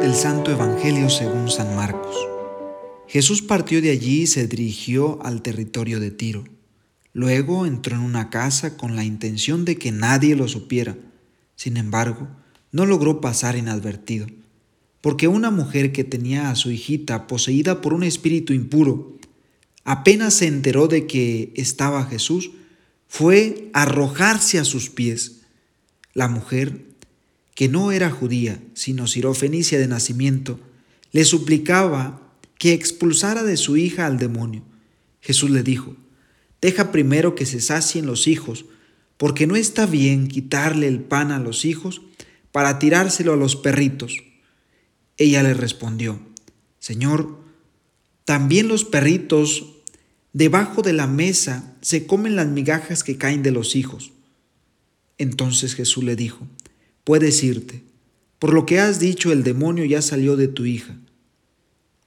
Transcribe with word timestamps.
Del 0.00 0.14
Santo 0.14 0.50
Evangelio 0.50 1.08
según 1.08 1.50
San 1.50 1.74
Marcos. 1.76 2.16
Jesús 3.08 3.42
partió 3.42 3.80
de 3.80 3.90
allí 3.90 4.22
y 4.22 4.26
se 4.26 4.46
dirigió 4.46 5.18
al 5.24 5.40
territorio 5.40 6.00
de 6.00 6.10
Tiro. 6.10 6.44
Luego 7.12 7.64
entró 7.64 7.94
en 7.94 8.02
una 8.02 8.28
casa 8.28 8.76
con 8.76 8.96
la 8.96 9.04
intención 9.04 9.64
de 9.64 9.76
que 9.76 9.92
nadie 9.92 10.34
lo 10.34 10.48
supiera. 10.48 10.96
Sin 11.54 11.76
embargo, 11.76 12.28
no 12.72 12.86
logró 12.86 13.20
pasar 13.20 13.56
inadvertido, 13.56 14.26
porque 15.00 15.28
una 15.28 15.52
mujer 15.52 15.92
que 15.92 16.02
tenía 16.02 16.50
a 16.50 16.56
su 16.56 16.72
hijita 16.72 17.28
poseída 17.28 17.80
por 17.80 17.94
un 17.94 18.02
espíritu 18.02 18.52
impuro, 18.52 19.16
apenas 19.84 20.34
se 20.34 20.48
enteró 20.48 20.88
de 20.88 21.06
que 21.06 21.52
estaba 21.54 22.04
Jesús, 22.06 22.50
fue 23.08 23.70
arrojarse 23.72 24.58
a 24.58 24.64
sus 24.64 24.90
pies. 24.90 25.42
La 26.12 26.28
mujer, 26.28 26.84
que 27.54 27.68
no 27.68 27.92
era 27.92 28.10
judía, 28.10 28.60
sino 28.74 29.06
sirofenicia 29.06 29.78
de 29.78 29.88
nacimiento, 29.88 30.58
le 31.12 31.24
suplicaba 31.24 32.20
que 32.58 32.72
expulsara 32.72 33.42
de 33.42 33.56
su 33.56 33.76
hija 33.76 34.06
al 34.06 34.18
demonio. 34.18 34.62
Jesús 35.20 35.50
le 35.50 35.62
dijo, 35.62 35.96
deja 36.60 36.92
primero 36.92 37.34
que 37.34 37.46
se 37.46 37.60
sacien 37.60 38.06
los 38.06 38.26
hijos, 38.26 38.64
porque 39.16 39.46
no 39.46 39.56
está 39.56 39.86
bien 39.86 40.28
quitarle 40.28 40.88
el 40.88 41.00
pan 41.00 41.30
a 41.30 41.38
los 41.38 41.64
hijos 41.64 42.02
para 42.52 42.78
tirárselo 42.78 43.32
a 43.32 43.36
los 43.36 43.56
perritos. 43.56 44.22
Ella 45.16 45.42
le 45.42 45.54
respondió, 45.54 46.20
Señor, 46.78 47.38
también 48.24 48.68
los 48.68 48.84
perritos 48.84 49.73
debajo 50.34 50.82
de 50.82 50.92
la 50.92 51.06
mesa 51.06 51.72
se 51.80 52.06
comen 52.06 52.36
las 52.36 52.48
migajas 52.48 53.02
que 53.02 53.16
caen 53.16 53.42
de 53.42 53.52
los 53.52 53.76
hijos. 53.76 54.12
Entonces 55.16 55.74
Jesús 55.74 56.04
le 56.04 56.16
dijo, 56.16 56.46
puedes 57.04 57.42
irte, 57.42 57.82
por 58.38 58.52
lo 58.52 58.66
que 58.66 58.80
has 58.80 58.98
dicho 58.98 59.32
el 59.32 59.44
demonio 59.44 59.86
ya 59.86 60.02
salió 60.02 60.36
de 60.36 60.48
tu 60.48 60.66
hija. 60.66 60.96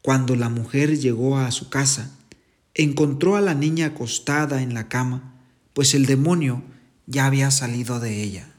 Cuando 0.01 0.35
la 0.35 0.49
mujer 0.49 0.99
llegó 0.99 1.39
a 1.39 1.49
su 1.51 1.69
casa, 1.69 2.11
encontró 2.75 3.37
a 3.37 3.41
la 3.41 3.55
niña 3.55 3.87
acostada 3.87 4.61
en 4.61 4.73
la 4.73 4.87
cama, 4.87 5.33
pues 5.73 5.93
el 5.95 6.05
demonio 6.05 6.63
ya 7.07 7.25
había 7.25 7.49
salido 7.49 7.99
de 7.99 8.21
ella. 8.21 8.49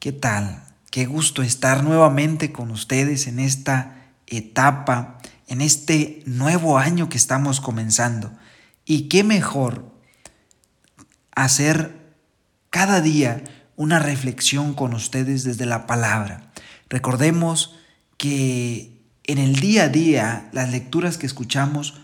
¿Qué 0.00 0.12
tal? 0.12 0.64
Qué 0.90 1.06
gusto 1.06 1.42
estar 1.42 1.84
nuevamente 1.84 2.52
con 2.52 2.70
ustedes 2.70 3.28
en 3.28 3.38
esta 3.38 4.12
etapa, 4.26 5.15
en 5.46 5.60
este 5.60 6.22
nuevo 6.26 6.78
año 6.78 7.08
que 7.08 7.16
estamos 7.16 7.60
comenzando. 7.60 8.32
Y 8.84 9.08
qué 9.08 9.24
mejor 9.24 9.92
hacer 11.34 11.98
cada 12.70 13.00
día 13.00 13.44
una 13.76 13.98
reflexión 13.98 14.74
con 14.74 14.94
ustedes 14.94 15.44
desde 15.44 15.66
la 15.66 15.86
palabra. 15.86 16.52
Recordemos 16.88 17.76
que 18.16 19.00
en 19.24 19.38
el 19.38 19.56
día 19.56 19.84
a 19.84 19.88
día 19.88 20.48
las 20.52 20.70
lecturas 20.70 21.18
que 21.18 21.26
escuchamos 21.26 22.00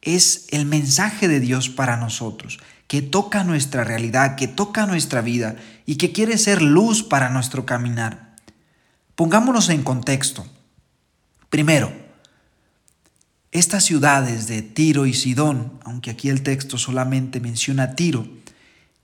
es 0.00 0.46
el 0.50 0.66
mensaje 0.66 1.28
de 1.28 1.40
Dios 1.40 1.68
para 1.68 1.96
nosotros 1.96 2.58
que 2.92 3.00
toca 3.00 3.42
nuestra 3.42 3.84
realidad, 3.84 4.36
que 4.36 4.48
toca 4.48 4.84
nuestra 4.84 5.22
vida 5.22 5.56
y 5.86 5.96
que 5.96 6.12
quiere 6.12 6.36
ser 6.36 6.60
luz 6.60 7.02
para 7.02 7.30
nuestro 7.30 7.64
caminar. 7.64 8.36
Pongámonos 9.14 9.70
en 9.70 9.82
contexto. 9.82 10.44
Primero, 11.48 11.90
estas 13.52 13.84
ciudades 13.84 14.48
de 14.48 14.62
Tiro 14.62 15.06
y 15.06 15.12
Sidón, 15.12 15.78
aunque 15.84 16.10
aquí 16.10 16.30
el 16.30 16.42
texto 16.42 16.78
solamente 16.78 17.38
menciona 17.38 17.94
Tiro, 17.94 18.26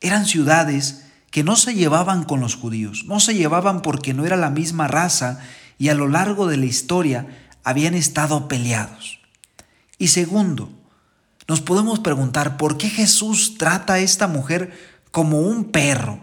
eran 0.01 0.27
ciudades 0.27 1.05
que 1.31 1.45
no 1.45 1.55
se 1.55 1.75
llevaban 1.75 2.25
con 2.25 2.41
los 2.41 2.57
judíos, 2.57 3.05
no 3.07 3.21
se 3.21 3.35
llevaban 3.35 3.83
porque 3.83 4.15
no 4.15 4.25
era 4.25 4.37
la 4.37 4.51
misma 4.51 4.89
raza 4.89 5.41
y 5.79 5.91
a 5.91 5.95
lo 5.95 6.09
largo 6.09 6.47
de 6.47 6.57
la 6.57 6.65
historia 6.65 7.27
habían 7.63 7.95
estado 7.95 8.49
peleados. 8.49 9.21
Y 9.99 10.09
segundo, 10.09 10.71
nos 11.47 11.61
podemos 11.61 12.01
preguntar 12.01 12.57
por 12.57 12.79
qué 12.79 12.89
Jesús 12.89 13.59
trata 13.59 13.95
a 13.95 13.99
esta 13.99 14.29
mujer 14.29 14.73
como 15.11 15.41
un 15.41 15.67
perro. 15.67 16.21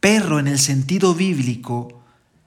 Perro 0.00 0.40
en 0.40 0.48
el 0.48 0.58
sentido 0.58 1.14
bíblico 1.14 2.02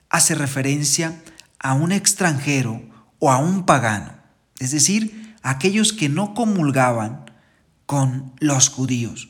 hace 0.10 0.36
referencia 0.36 1.22
a 1.60 1.74
un 1.74 1.92
extranjero 1.92 2.82
o 3.20 3.32
a 3.32 3.38
un 3.38 3.66
pagano, 3.66 4.23
es 4.64 4.72
decir, 4.72 5.36
aquellos 5.42 5.94
que 5.94 6.10
no 6.10 6.34
comulgaban 6.34 7.26
con 7.86 8.34
los 8.40 8.70
judíos. 8.70 9.30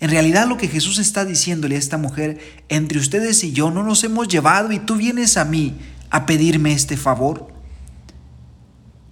En 0.00 0.10
realidad 0.10 0.48
lo 0.48 0.56
que 0.56 0.68
Jesús 0.68 0.98
está 0.98 1.24
diciéndole 1.26 1.76
a 1.76 1.78
esta 1.78 1.98
mujer, 1.98 2.64
entre 2.70 2.98
ustedes 2.98 3.44
y 3.44 3.52
yo 3.52 3.70
no 3.70 3.82
nos 3.82 4.02
hemos 4.02 4.28
llevado 4.28 4.72
y 4.72 4.78
tú 4.78 4.96
vienes 4.96 5.36
a 5.36 5.44
mí 5.44 5.76
a 6.08 6.24
pedirme 6.24 6.72
este 6.72 6.96
favor. 6.96 7.52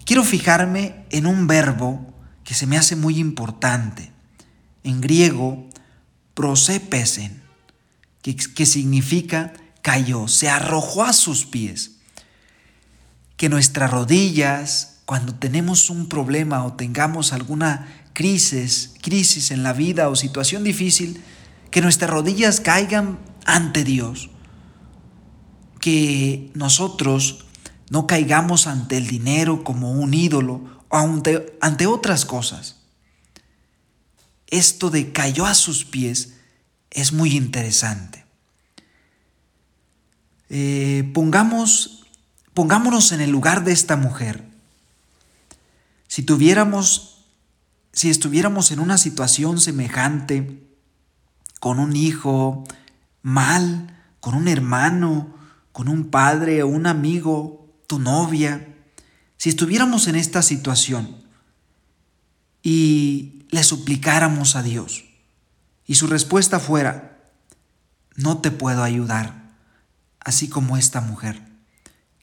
Quiero 0.06 0.25
fijarme 0.25 1.05
en 1.11 1.27
un 1.27 1.47
verbo 1.47 2.15
que 2.43 2.55
se 2.55 2.67
me 2.67 2.79
hace 2.79 2.97
muy 2.97 3.19
importante. 3.19 4.11
En 4.83 5.03
griego, 5.03 5.69
prosepesen, 6.33 7.43
que, 8.23 8.35
que 8.35 8.65
significa 8.65 9.53
cayó, 9.83 10.29
se 10.29 10.49
arrojó 10.49 11.05
a 11.05 11.12
sus 11.12 11.45
pies. 11.45 11.97
Que 13.37 13.50
nuestras 13.50 13.91
rodillas, 13.91 14.98
cuando 15.09 15.35
tenemos 15.35 15.89
un 15.89 16.07
problema 16.07 16.67
o 16.67 16.75
tengamos 16.75 17.33
alguna 17.33 17.89
crisis, 18.13 18.93
crisis 19.01 19.51
en 19.51 19.63
la 19.63 19.73
vida 19.73 20.11
o 20.11 20.17
situación 20.17 20.65
difícil, 20.65 21.25
que 21.71 21.81
nuestras 21.81 22.11
rodillas 22.11 22.61
caigan 22.61 23.19
ante 23.47 23.85
Dios. 23.85 24.29
Que 25.81 26.51
nosotros 26.53 27.47
no 27.89 28.07
caigamos 28.07 28.67
ante 28.67 28.99
el 28.99 29.07
dinero 29.07 29.65
como 29.65 29.93
un 29.93 30.13
ídolo 30.13 30.85
ante, 30.91 31.57
ante 31.63 31.87
otras 31.87 32.27
cosas. 32.27 32.77
Esto 34.47 34.91
de 34.91 35.11
cayó 35.11 35.47
a 35.47 35.55
sus 35.55 35.87
pies 35.87 36.35
es 36.91 37.15
muy 37.15 37.35
interesante. 37.35 38.27
Eh, 40.51 41.11
pongamos, 41.15 42.05
pongámonos 42.53 43.13
en 43.13 43.23
el 43.23 43.31
lugar 43.31 43.65
de 43.65 43.73
esta 43.73 43.97
mujer. 43.97 44.48
Si 46.09 46.23
tuviéramos, 46.23 47.27
si 47.93 48.11
estuviéramos 48.11 48.73
en 48.73 48.81
una 48.81 48.99
situación 48.99 49.61
semejante, 49.61 50.67
con 51.61 51.79
un 51.79 51.95
hijo 51.95 52.65
mal, 53.23 53.95
con 54.21 54.35
un 54.35 54.49
hermano, 54.49 55.35
con 55.73 55.89
un 55.89 56.11
padre 56.11 56.63
o 56.63 56.69
un 56.69 56.87
amigo, 56.87 57.69
tu 57.87 57.99
novia, 57.99 58.75
si 59.37 59.51
estuviéramos 59.51 60.09
en 60.09 60.17
esta 60.17 60.43
situación 60.43 61.23
y 62.63 63.47
le 63.51 63.63
suplicáramos 63.63 64.57
a 64.57 64.63
Dios 64.63 65.05
y 65.87 65.95
su 65.95 66.07
respuesta 66.07 66.59
fuera, 66.59 67.31
no 68.17 68.39
te 68.39 68.51
puedo 68.51 68.83
ayudar, 68.83 69.55
así 70.21 70.49
como 70.49 70.77
esta 70.77 71.01
mujer, 71.01 71.41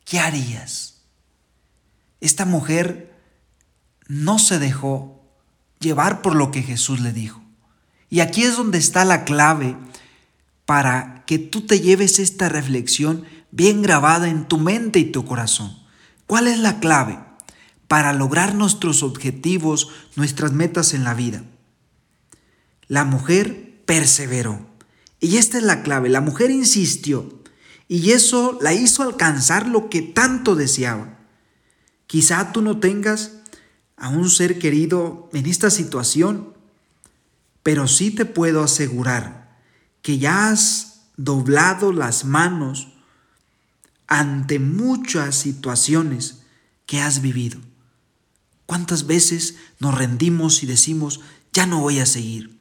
¿qué 0.03 0.19
harías? 0.19 1.03
Esta 2.19 2.45
mujer 2.45 3.14
no 4.07 4.39
se 4.39 4.59
dejó 4.59 5.21
llevar 5.79 6.21
por 6.21 6.35
lo 6.35 6.51
que 6.51 6.63
Jesús 6.63 6.99
le 6.99 7.13
dijo. 7.13 7.41
Y 8.09 8.19
aquí 8.19 8.43
es 8.43 8.55
donde 8.55 8.77
está 8.77 9.05
la 9.05 9.23
clave 9.25 9.75
para 10.66 11.23
que 11.25 11.38
tú 11.38 11.61
te 11.61 11.79
lleves 11.79 12.19
esta 12.19 12.49
reflexión 12.49 13.25
bien 13.51 13.81
grabada 13.81 14.29
en 14.29 14.47
tu 14.47 14.57
mente 14.57 14.99
y 14.99 15.05
tu 15.05 15.25
corazón. 15.25 15.77
¿Cuál 16.27 16.47
es 16.47 16.59
la 16.59 16.79
clave 16.79 17.19
para 17.88 18.13
lograr 18.13 18.55
nuestros 18.55 19.03
objetivos, 19.03 19.89
nuestras 20.15 20.51
metas 20.51 20.94
en 20.94 21.03
la 21.03 21.13
vida? 21.13 21.44
La 22.88 23.05
mujer 23.05 23.81
perseveró. 23.85 24.65
Y 25.19 25.38
esta 25.38 25.57
es 25.57 25.63
la 25.63 25.83
clave. 25.83 26.09
La 26.09 26.21
mujer 26.21 26.51
insistió. 26.51 27.41
Y 27.88 28.12
eso 28.12 28.57
la 28.62 28.74
hizo 28.74 29.03
alcanzar 29.03 29.68
lo 29.68 29.89
que 29.89 30.01
tanto 30.01 30.56
deseaba. 30.56 31.19
Quizá 32.07 32.51
tú 32.51 32.62
no 32.62 32.80
tengas 32.80 33.33
a 33.97 34.09
un 34.09 34.30
ser 34.30 34.59
querido 34.59 35.30
en 35.33 35.45
esta 35.45 35.69
situación, 35.69 36.53
pero 37.63 37.88
sí 37.88 38.12
te 38.12 38.25
puedo 38.25 38.63
asegurar 38.63 39.59
que 40.01 40.18
ya 40.18 40.50
has 40.50 41.07
doblado 41.18 41.92
las 41.94 42.25
manos 42.25 42.89
ante 44.07 44.59
muchas 44.59 45.36
situaciones 45.36 46.42
que 46.86 47.01
has 47.01 47.21
vivido. 47.21 47.59
¿Cuántas 48.65 49.07
veces 49.07 49.56
nos 49.80 49.95
rendimos 49.95 50.63
y 50.63 50.65
decimos, 50.65 51.21
ya 51.53 51.65
no 51.65 51.81
voy 51.81 52.00
a 52.00 52.06
seguir? 52.06 52.59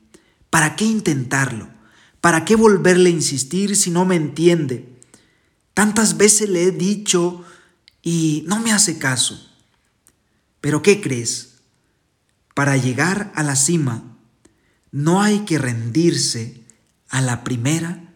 ¿Para 0.51 0.77
qué 0.77 0.85
intentarlo? 0.85 1.69
¿Para 2.21 2.45
qué 2.45 2.57
volverle 2.57 3.11
a 3.11 3.13
insistir 3.13 3.77
si 3.77 3.91
no 3.91 4.05
me 4.05 4.17
entiende? 4.17 4.99
Tantas 5.75 6.17
veces 6.17 6.49
le 6.49 6.65
he 6.65 6.71
dicho 6.71 7.45
y 8.03 8.45
no 8.47 8.61
me 8.61 8.73
hace 8.73 8.99
caso. 8.99 9.51
Pero 10.65 10.81
¿qué 10.81 11.03
crees? 11.03 11.57
Para 12.55 12.79
llegar 12.79 13.31
a 13.35 13.43
la 13.43 13.55
cima 13.55 14.17
no 14.91 15.21
hay 15.21 15.41
que 15.41 15.59
rendirse, 15.59 16.65
a 17.11 17.21
la 17.21 17.45
primera, 17.45 18.15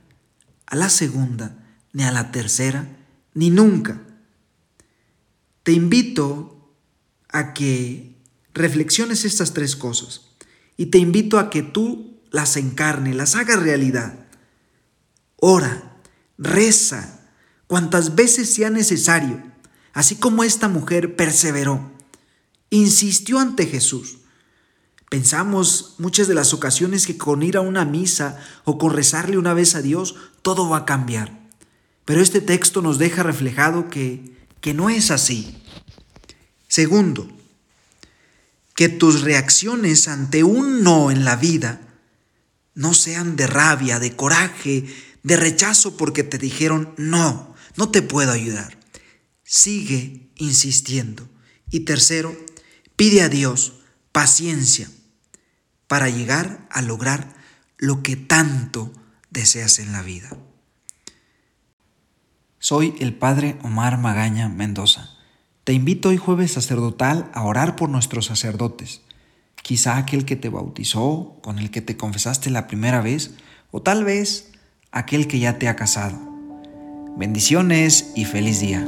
a 0.65 0.75
la 0.75 0.89
segunda, 0.89 1.59
ni 1.93 2.05
a 2.05 2.11
la 2.11 2.33
tercera, 2.33 2.89
ni 3.35 3.51
nunca. 3.51 4.01
Te 5.63 5.73
invito 5.73 6.75
a 7.29 7.53
que 7.53 8.17
reflexiones 8.55 9.27
estas 9.27 9.53
tres 9.53 9.77
cosas 9.77 10.23
y 10.79 10.87
te 10.87 10.97
invito 10.97 11.39
a 11.39 11.51
que 11.51 11.63
tú 11.63 12.19
las 12.31 12.57
encarnes, 12.57 13.15
las 13.15 13.35
hagas 13.35 13.61
realidad. 13.61 14.27
Ora, 15.37 15.99
reza, 16.39 17.29
cuantas 17.67 18.15
veces 18.15 18.55
sea 18.55 18.71
necesario, 18.71 19.43
así 19.93 20.17
como 20.17 20.45
esta 20.45 20.69
mujer 20.69 21.15
perseveró, 21.15 21.98
insistió 22.71 23.39
ante 23.39 23.67
Jesús. 23.67 24.19
Pensamos 25.11 25.95
muchas 25.99 26.29
de 26.29 26.35
las 26.35 26.53
ocasiones 26.53 27.07
que 27.07 27.17
con 27.17 27.43
ir 27.43 27.57
a 27.57 27.63
una 27.63 27.85
misa 27.85 28.39
o 28.65 28.77
con 28.77 28.93
rezarle 28.93 29.39
una 29.39 29.55
vez 29.55 29.75
a 29.75 29.83
Dios, 29.83 30.17
todo 30.43 30.69
va 30.69 30.79
a 30.79 30.85
cambiar. 30.85 31.39
Pero 32.05 32.21
este 32.21 32.41
texto 32.41 32.83
nos 32.83 32.99
deja 32.99 33.23
reflejado 33.23 33.89
que, 33.89 34.37
que 34.61 34.75
no 34.75 34.91
es 34.91 35.11
así. 35.11 35.63
Segundo, 36.69 37.29
que 38.75 38.89
tus 38.89 39.23
reacciones 39.23 40.09
ante 40.09 40.45
un 40.45 40.83
no 40.83 41.11
en 41.11 41.25
la 41.25 41.37
vida 41.37 41.81
no 42.75 42.95
sean 42.95 43.35
de 43.35 43.47
rabia, 43.47 43.99
de 43.99 44.15
coraje, 44.15 44.87
de 45.23 45.37
rechazo 45.37 45.97
porque 45.97 46.23
te 46.23 46.39
dijeron 46.39 46.95
no, 46.97 47.55
no 47.77 47.91
te 47.91 48.03
puedo 48.03 48.31
ayudar. 48.31 48.79
Sigue 49.43 50.31
insistiendo. 50.37 51.29
Y 51.71 51.81
tercero, 51.81 52.37
pide 52.99 53.23
a 53.23 53.29
Dios 53.29 53.75
paciencia 54.11 54.89
para 55.87 56.09
llegar 56.09 56.67
a 56.69 56.83
lograr 56.83 57.33
lo 57.77 58.03
que 58.03 58.17
tanto 58.17 58.93
deseas 59.31 59.79
en 59.79 59.93
la 59.93 60.03
vida. 60.03 60.31
Soy 62.59 62.97
el 62.99 63.15
Padre 63.15 63.57
Omar 63.63 63.99
Magaña 63.99 64.49
Mendoza. 64.49 65.11
Te 65.63 65.75
invito 65.75 66.09
hoy 66.09 66.17
jueves 66.17 66.51
sacerdotal 66.51 67.31
a 67.35 67.45
orar 67.45 67.77
por 67.77 67.89
nuestros 67.89 68.27
sacerdotes, 68.27 69.03
quizá 69.63 69.97
aquel 69.97 70.25
que 70.25 70.35
te 70.35 70.49
bautizó, 70.49 71.39
con 71.41 71.61
el 71.61 71.71
que 71.71 71.81
te 71.81 71.97
confesaste 71.97 72.51
la 72.51 72.67
primera 72.67 73.01
vez, 73.01 73.31
o 73.71 73.81
tal 73.81 74.03
vez 74.03 74.51
aquel 74.91 75.29
que 75.29 75.39
ya 75.39 75.61
te 75.61 75.69
ha 75.69 75.77
casado. 75.77 76.19
Bendiciones 77.17 78.11
y 78.17 78.25
feliz 78.25 78.59
día. 78.59 78.85